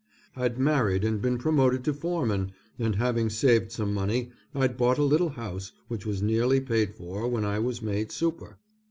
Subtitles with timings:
[0.35, 5.03] I'd married and been promoted to foreman, and having saved some money I'd bought a
[5.03, 8.57] little house which was nearly paid for when I was made super.